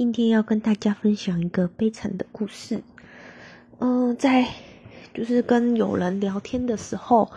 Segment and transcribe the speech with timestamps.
[0.00, 2.82] 今天要跟大家分享一个悲惨的故事。
[3.80, 4.48] 嗯，在
[5.12, 7.30] 就是跟有人聊天的时候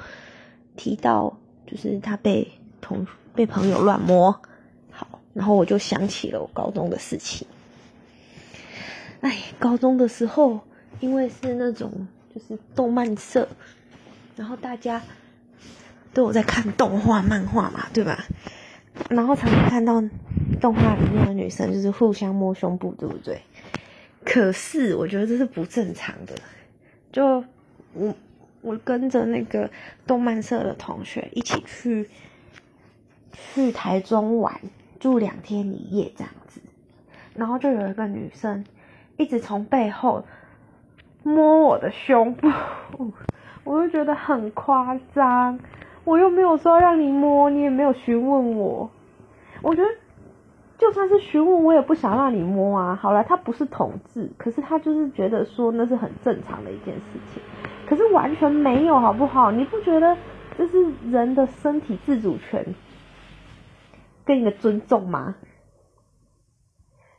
[0.77, 1.37] 提到，
[1.67, 3.05] 就是他被同
[3.35, 4.31] 被朋友乱摸，
[4.91, 7.45] 好，然后我就想起了我高中的事情。
[9.19, 10.61] 哎，高中的时候，
[11.01, 13.45] 因为是那种就是动漫社，
[14.37, 15.01] 然后大家
[16.13, 18.23] 都有在看动画、漫画嘛，对吧？
[19.09, 20.01] 然后常常看到
[20.59, 23.41] 动画里面的女生就是互相摸胸部，对不对？
[24.25, 26.33] 可是我觉得这是不正常的。
[27.11, 27.43] 就
[27.93, 28.13] 我
[28.61, 29.69] 我跟着那个
[30.07, 32.09] 动漫社的同学一起去
[33.31, 34.59] 去台中玩，
[34.99, 36.61] 住两天一夜这样子。
[37.35, 38.63] 然后就有一个女生
[39.17, 40.23] 一直从背后
[41.23, 42.47] 摸我的胸部，
[43.63, 45.59] 我就觉得很夸张。
[46.05, 48.89] 我又没有说让你摸，你也没有询问我。
[49.61, 49.87] 我觉得
[50.77, 52.95] 就算是询问，我也不想让你摸啊。
[52.95, 57.41] 好了，他不是同志，可是他就是觉得说那是很正常的一件事情。
[57.87, 59.51] 可是完全没有，好不好？
[59.51, 60.17] 你不觉得
[60.57, 62.75] 这是人的身体自主权
[64.25, 65.35] 跟一个尊重吗？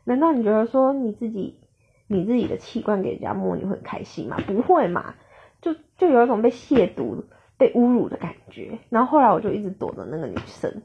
[0.05, 1.60] 难道你觉得说你自己
[2.06, 4.36] 你自己的器官给人家摸，你会很开心吗？
[4.47, 5.14] 不会嘛？
[5.60, 7.25] 就就有一种被亵渎。
[7.56, 10.82] 被侮辱的感觉，然后后来我就一直躲着那个女生，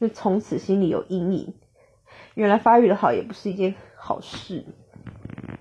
[0.00, 1.52] 就从此心里有阴影。
[2.36, 4.62] 原来发育的好也不是一件好事。